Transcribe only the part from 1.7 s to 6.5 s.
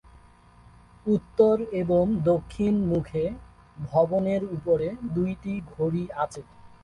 এবং দক্ষিণ মুখে ভবনের উপরে দুটি ঘড়ি আছে।